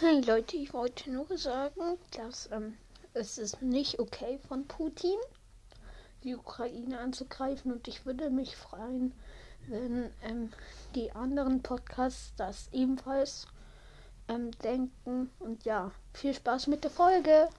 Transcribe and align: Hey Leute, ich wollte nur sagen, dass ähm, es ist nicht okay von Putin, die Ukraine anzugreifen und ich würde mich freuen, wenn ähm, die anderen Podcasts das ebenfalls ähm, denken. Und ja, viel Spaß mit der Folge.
Hey 0.00 0.22
Leute, 0.22 0.56
ich 0.56 0.72
wollte 0.72 1.10
nur 1.10 1.26
sagen, 1.36 1.98
dass 2.16 2.48
ähm, 2.52 2.78
es 3.12 3.36
ist 3.36 3.60
nicht 3.60 3.98
okay 3.98 4.38
von 4.48 4.66
Putin, 4.66 5.18
die 6.24 6.34
Ukraine 6.34 6.98
anzugreifen 7.00 7.70
und 7.70 7.86
ich 7.86 8.06
würde 8.06 8.30
mich 8.30 8.56
freuen, 8.56 9.12
wenn 9.66 10.10
ähm, 10.22 10.50
die 10.94 11.12
anderen 11.12 11.62
Podcasts 11.62 12.32
das 12.38 12.70
ebenfalls 12.72 13.46
ähm, 14.28 14.52
denken. 14.64 15.28
Und 15.38 15.66
ja, 15.66 15.90
viel 16.14 16.32
Spaß 16.32 16.68
mit 16.68 16.82
der 16.82 16.90
Folge. 16.90 17.50